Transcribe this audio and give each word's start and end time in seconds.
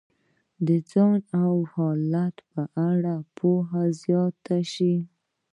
د 0.67 0.69
ځان 0.91 1.17
او 1.43 1.55
حالت 1.73 2.35
په 2.51 2.61
اړه 2.89 3.15
پوهه 3.37 3.83
زیاتولی 4.01 4.61
شي. 4.73 4.95